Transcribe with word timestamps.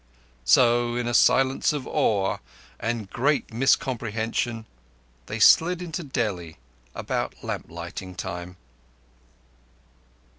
So, 0.45 0.95
in 0.95 1.07
a 1.07 1.13
silence 1.13 1.73
of 1.73 1.85
awe 1.85 2.39
and 2.79 3.07
great 3.07 3.53
miscomprehension, 3.53 4.65
they 5.27 5.37
slid 5.39 5.79
into 5.79 6.01
Delhi 6.03 6.57
about 6.95 7.43
lamp 7.43 7.67
lighting 7.69 8.15
time. 8.15 8.57